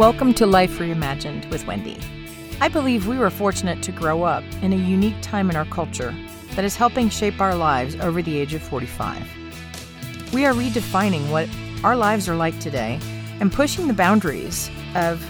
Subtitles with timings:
[0.00, 1.98] Welcome to Life Reimagined with Wendy.
[2.58, 6.16] I believe we were fortunate to grow up in a unique time in our culture
[6.54, 9.22] that is helping shape our lives over the age of 45.
[10.32, 11.50] We are redefining what
[11.84, 12.98] our lives are like today
[13.40, 15.22] and pushing the boundaries of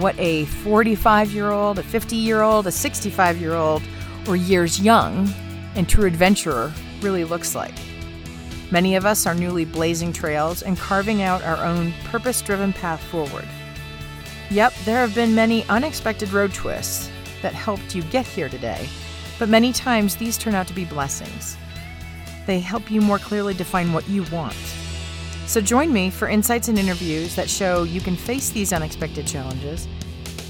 [0.00, 3.82] what a 45 year old, a 50 year old, a 65 year old,
[4.26, 5.28] or years young
[5.74, 6.72] and true adventurer
[7.02, 7.74] really looks like.
[8.70, 13.04] Many of us are newly blazing trails and carving out our own purpose driven path
[13.04, 13.44] forward.
[14.50, 18.86] Yep, there have been many unexpected road twists that helped you get here today,
[19.38, 21.56] but many times these turn out to be blessings.
[22.46, 24.54] They help you more clearly define what you want.
[25.46, 29.88] So join me for insights and interviews that show you can face these unexpected challenges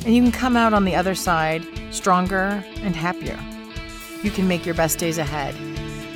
[0.04, 3.38] and you can come out on the other side stronger and happier.
[4.22, 5.54] You can make your best days ahead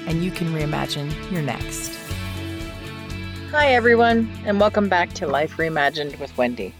[0.08, 1.96] and you can reimagine your next.
[3.50, 6.74] Hi, everyone, and welcome back to Life Reimagined with Wendy.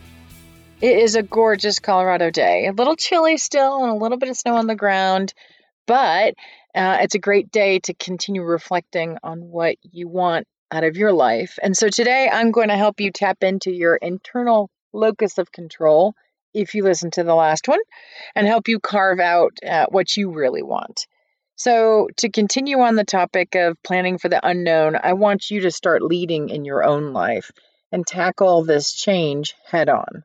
[0.81, 2.69] It is a gorgeous Colorado day.
[2.69, 5.35] A little chilly still and a little bit of snow on the ground,
[5.89, 6.35] but
[6.73, 11.13] uh, it's a great day to continue reflecting on what you want out of your
[11.13, 11.59] life.
[11.61, 16.15] And so today I'm going to help you tap into your internal locus of control
[16.55, 17.81] if you listen to the last one
[18.37, 21.09] and help you carve out uh, what you really want.
[21.57, 25.73] So, to continue on the topic of planning for the unknown, I want you to
[25.73, 27.51] start leading in your own life
[27.91, 30.23] and tackle this change head on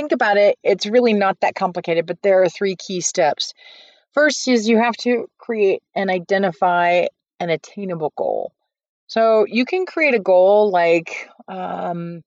[0.00, 3.52] think about it, it's really not that complicated, but there are three key steps.
[4.12, 7.06] First is you have to create and identify
[7.38, 8.52] an attainable goal.
[9.08, 12.22] So you can create a goal like um,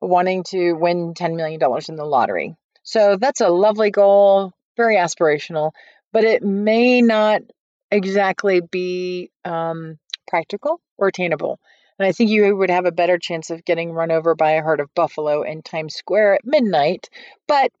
[0.00, 2.54] wanting to win $10 million in the lottery.
[2.84, 5.72] So that's a lovely goal, very aspirational,
[6.12, 7.42] but it may not
[7.90, 11.58] exactly be um, practical or attainable.
[12.00, 14.62] And I think you would have a better chance of getting run over by a
[14.62, 17.10] herd of buffalo in Times Square at midnight,
[17.46, 17.72] but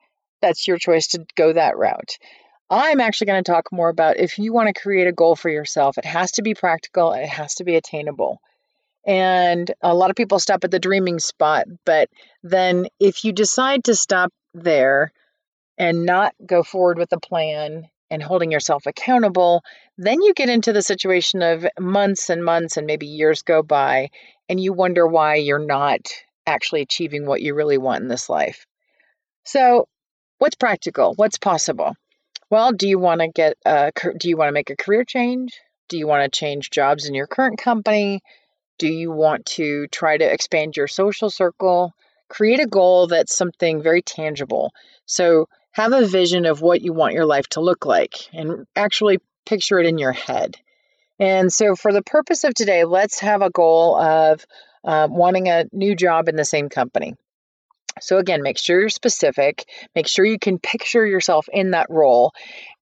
[0.42, 2.18] that's your choice to go that route.
[2.68, 5.48] I'm actually going to talk more about if you want to create a goal for
[5.48, 8.42] yourself, it has to be practical, it has to be attainable.
[9.06, 12.10] And a lot of people stop at the dreaming spot, but
[12.42, 15.14] then if you decide to stop there
[15.78, 19.62] and not go forward with a plan and holding yourself accountable,
[19.96, 24.10] then you get into the situation of months and months and maybe years go by,
[24.48, 26.08] and you wonder why you're not
[26.46, 28.66] actually achieving what you really want in this life.
[29.44, 29.88] So,
[30.38, 31.14] what's practical?
[31.14, 31.94] What's possible?
[32.50, 35.60] Well, do you want to get a, do you want to make a career change?
[35.88, 38.22] Do you want to change jobs in your current company?
[38.78, 41.92] Do you want to try to expand your social circle?
[42.28, 44.72] Create a goal that's something very tangible.
[45.06, 49.18] So, have a vision of what you want your life to look like and actually
[49.46, 50.56] picture it in your head.
[51.18, 54.44] And so, for the purpose of today, let's have a goal of
[54.84, 57.14] uh, wanting a new job in the same company.
[58.00, 62.32] So, again, make sure you're specific, make sure you can picture yourself in that role,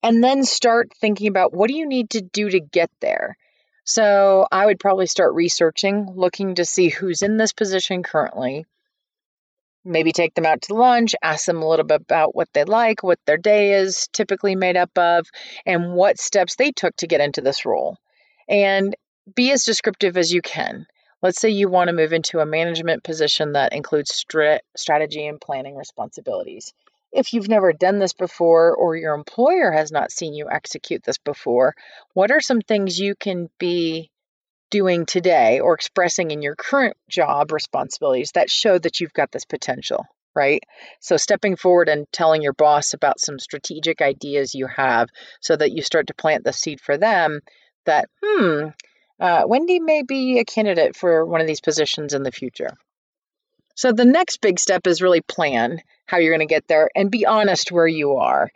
[0.02, 3.36] and then start thinking about what do you need to do to get there.
[3.84, 8.66] So, I would probably start researching, looking to see who's in this position currently,
[9.84, 13.02] maybe take them out to lunch, ask them a little bit about what they like,
[13.02, 15.26] what their day is typically made up of,
[15.66, 17.96] and what steps they took to get into this role.
[18.48, 18.94] And
[19.34, 20.86] be as descriptive as you can.
[21.20, 25.40] Let's say you want to move into a management position that includes strat- strategy and
[25.40, 26.72] planning responsibilities.
[27.10, 31.18] If you've never done this before or your employer has not seen you execute this
[31.18, 31.74] before,
[32.12, 34.10] what are some things you can be
[34.70, 39.44] doing today or expressing in your current job responsibilities that show that you've got this
[39.44, 40.62] potential, right?
[41.00, 45.08] So, stepping forward and telling your boss about some strategic ideas you have
[45.40, 47.40] so that you start to plant the seed for them
[47.86, 48.68] that, hmm,
[49.20, 52.70] uh, Wendy may be a candidate for one of these positions in the future.
[53.74, 57.10] So, the next big step is really plan how you're going to get there and
[57.10, 58.50] be honest where you are.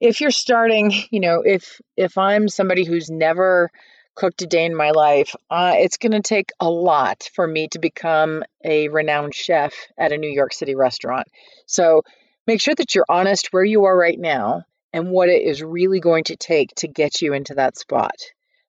[0.00, 3.70] If you're starting, you know, if if I'm somebody who's never
[4.16, 7.68] cooked a day in my life, uh, it's going to take a lot for me
[7.68, 11.28] to become a renowned chef at a New York City restaurant.
[11.66, 12.02] So
[12.46, 16.00] make sure that you're honest where you are right now and what it is really
[16.00, 18.16] going to take to get you into that spot.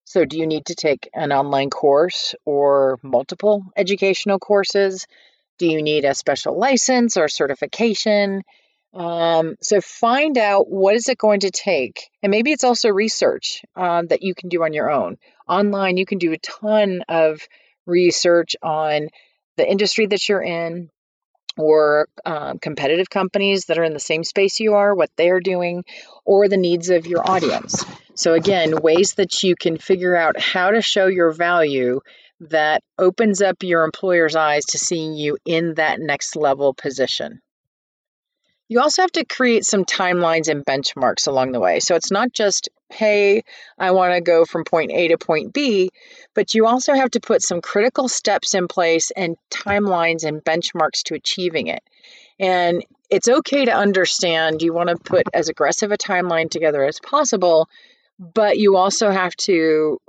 [0.03, 5.05] So, do you need to take an online course or multiple educational courses?
[5.57, 8.43] Do you need a special license or certification?
[8.93, 13.61] Um, so find out what is it going to take, and maybe it's also research
[13.75, 15.17] um, that you can do on your own.
[15.47, 17.41] Online, you can do a ton of
[17.85, 19.09] research on
[19.55, 20.89] the industry that you're in,
[21.57, 25.83] or um, competitive companies that are in the same space you are, what they're doing,
[26.23, 27.83] or the needs of your audience.
[28.13, 32.01] So again, ways that you can figure out how to show your value
[32.41, 37.41] that opens up your employer's eyes to seeing you in that next level position.
[38.69, 41.79] you also have to create some timelines and benchmarks along the way.
[41.79, 43.43] So it's not just, hey,
[43.77, 45.91] I want to go from point A to point B,
[46.33, 51.03] but you also have to put some critical steps in place and timelines and benchmarks
[51.03, 51.83] to achieving it.
[52.39, 56.99] And it's okay to understand you want to put as aggressive a timeline together as
[56.99, 57.67] possible,
[58.19, 59.99] but you also have to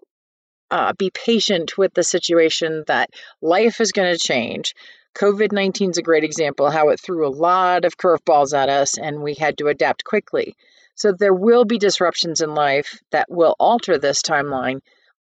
[0.70, 3.10] uh, be patient with the situation that
[3.40, 4.75] life is going to change.
[5.16, 8.98] COVID 19 is a great example how it threw a lot of curveballs at us
[8.98, 10.54] and we had to adapt quickly.
[10.98, 14.80] So there will be disruptions in life that will alter this timeline,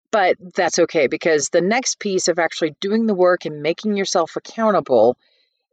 [0.09, 4.37] but that's okay because the next piece of actually doing the work and making yourself
[4.37, 5.17] accountable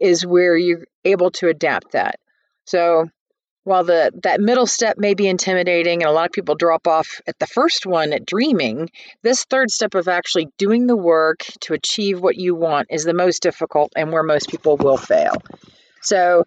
[0.00, 2.16] is where you're able to adapt that.
[2.64, 3.08] So
[3.62, 7.20] while the that middle step may be intimidating and a lot of people drop off
[7.28, 8.90] at the first one at dreaming
[9.22, 13.14] this third step of actually doing the work to achieve what you want is the
[13.14, 15.34] most difficult and where most people will fail
[16.00, 16.42] so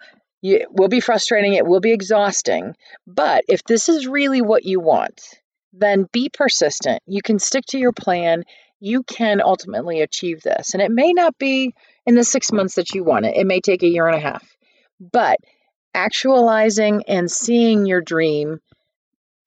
[0.53, 2.75] it will be frustrating it will be exhausting
[3.07, 5.21] but if this is really what you want
[5.77, 7.01] then be persistent.
[7.05, 8.43] You can stick to your plan.
[8.79, 10.73] You can ultimately achieve this.
[10.73, 11.73] And it may not be
[12.05, 13.35] in the six months that you want it.
[13.35, 14.45] It may take a year and a half.
[14.99, 15.39] But
[15.93, 18.59] actualizing and seeing your dream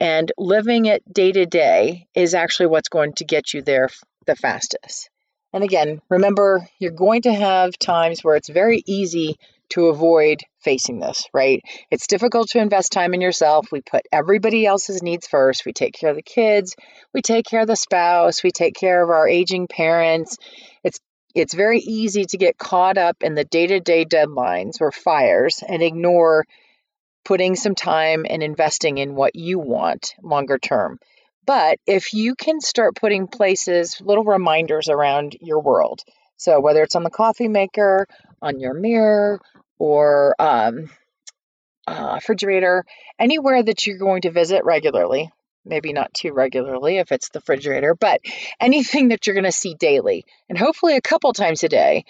[0.01, 3.89] and living it day to day is actually what's going to get you there
[4.27, 5.11] the fastest.
[5.53, 9.39] And again, remember, you're going to have times where it's very easy
[9.71, 11.61] to avoid facing this, right?
[11.91, 13.69] It's difficult to invest time in yourself.
[13.71, 15.65] We put everybody else's needs first.
[15.65, 16.75] We take care of the kids,
[17.15, 20.37] we take care of the spouse, we take care of our aging parents.
[20.85, 20.99] It's
[21.35, 25.63] it's very easy to get caught up in the day to day deadlines or fires
[25.67, 26.45] and ignore
[27.25, 30.99] putting some time and investing in what you want longer term.
[31.47, 36.03] But if you can start putting places, little reminders around your world,
[36.39, 38.07] so whether it's on the coffee maker,
[38.41, 39.41] on your mirror,
[39.79, 40.89] or um,
[41.87, 42.85] uh, refrigerator,
[43.19, 45.31] anywhere that you're going to visit regularly,
[45.65, 48.21] maybe not too regularly if it's the refrigerator, but
[48.61, 52.05] anything that you're going to see daily and hopefully a couple times a day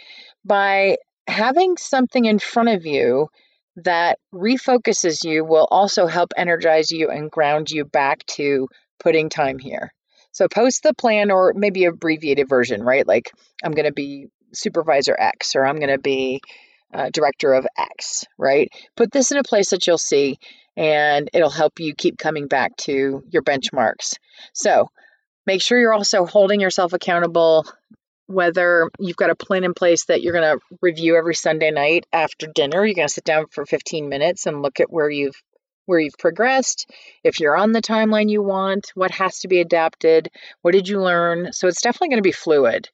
[0.44, 0.96] by
[1.26, 3.28] having something in front of you
[3.76, 9.58] that refocuses you will also help energize you and ground you back to putting time
[9.58, 9.92] here.
[10.38, 13.05] So post the plan or maybe abbreviated version, right?
[13.05, 13.32] Like
[13.64, 16.40] I'm going to be supervisor X or I'm going to be
[16.94, 18.70] uh, director of X, right?
[18.96, 20.38] Put this in a place that you'll see
[20.76, 24.14] and it'll help you keep coming back to your benchmarks.
[24.52, 24.90] So
[25.44, 27.67] make sure you're also holding yourself accountable,
[28.29, 32.06] whether you've got a plan in place that you're going to review every Sunday night
[32.12, 32.87] after dinner.
[32.87, 35.43] You're going to sit down for 15 minutes and look at where you've
[35.88, 36.90] where you've progressed,
[37.25, 40.29] if you're on the timeline you want, what has to be adapted,
[40.61, 41.52] what did you learn?
[41.52, 42.88] So it's definitely going to be fluid.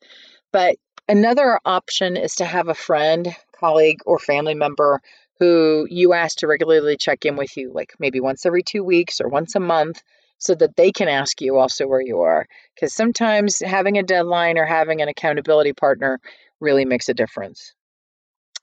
[0.52, 0.76] But
[1.08, 5.00] another option is to have a friend, colleague, or family member
[5.40, 9.20] who you ask to regularly check in with you, like maybe once every two weeks
[9.20, 10.00] or once a month,
[10.38, 12.46] so that they can ask you also where you are.
[12.74, 16.20] Because sometimes having a deadline or having an accountability partner
[16.60, 17.74] really makes a difference.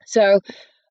[0.06, 0.40] So,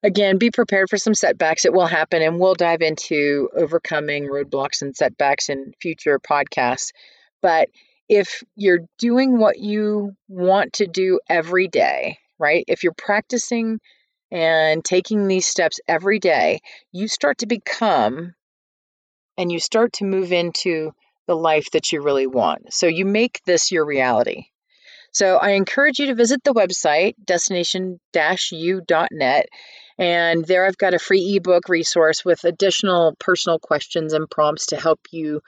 [0.03, 1.65] again, be prepared for some setbacks.
[1.65, 6.93] It will happen, and we'll dive into overcoming roadblocks and setbacks in future podcasts.
[7.43, 7.69] But
[8.09, 12.65] if you're doing what you want to do every day, right?
[12.67, 13.79] If you're practicing
[14.31, 16.61] and taking these steps every day,
[16.93, 18.35] you start to become
[19.39, 20.93] and you start to move into
[21.27, 22.73] the life that you really want.
[22.73, 24.47] So you make this your reality.
[25.13, 29.49] So I encourage you to visit the website, destination-u.net.
[29.99, 34.77] And there I've got a free ebook resource with additional personal questions and prompts to
[34.77, 35.43] help you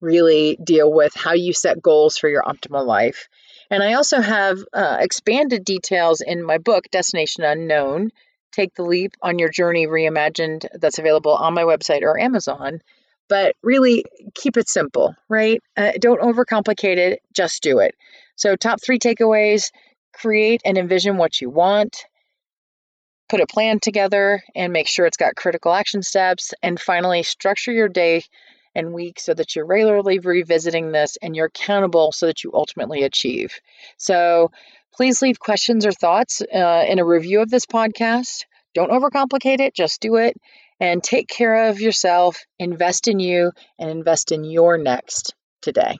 [0.00, 3.28] really deal with how you set goals for your optimal life.
[3.70, 8.10] And I also have uh, expanded details in my book, Destination Unknown
[8.52, 12.80] Take the Leap on Your Journey Reimagined, that's available on my website or Amazon.
[13.28, 14.04] But really,
[14.34, 15.60] keep it simple, right?
[15.76, 17.94] Uh, don't overcomplicate it, just do it.
[18.36, 19.70] So, top three takeaways
[20.14, 22.04] create and envision what you want,
[23.28, 26.54] put a plan together, and make sure it's got critical action steps.
[26.62, 28.24] And finally, structure your day
[28.74, 33.02] and week so that you're regularly revisiting this and you're accountable so that you ultimately
[33.02, 33.60] achieve.
[33.96, 34.50] So,
[34.98, 38.46] Please leave questions or thoughts uh, in a review of this podcast.
[38.74, 40.36] Don't overcomplicate it, just do it.
[40.80, 45.96] And take care of yourself, invest in you, and invest in your next today.